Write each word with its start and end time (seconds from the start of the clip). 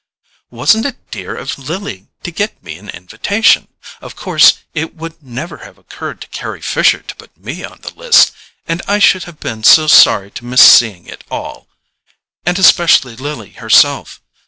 "Wasn't 0.49 0.87
it 0.87 1.11
dear 1.11 1.35
of 1.37 1.59
Lily 1.59 2.07
to 2.23 2.31
get 2.31 2.63
me 2.63 2.75
an 2.79 2.89
invitation? 2.89 3.67
Of 4.01 4.15
course 4.15 4.55
it 4.73 4.95
would 4.95 5.21
never 5.21 5.57
have 5.57 5.77
occurred 5.77 6.21
to 6.21 6.27
Carry 6.29 6.59
Fisher 6.59 7.03
to 7.03 7.15
put 7.17 7.37
me 7.37 7.63
on 7.63 7.81
the 7.83 7.93
list, 7.93 8.31
and 8.67 8.81
I 8.87 8.97
should 8.97 9.25
have 9.25 9.39
been 9.39 9.63
so 9.63 9.85
sorry 9.85 10.31
to 10.31 10.43
miss 10.45 10.61
seeing 10.67 11.05
it 11.05 11.23
all—and 11.29 12.57
especially 12.57 13.15
Lily 13.15 13.51
herself. 13.51 14.19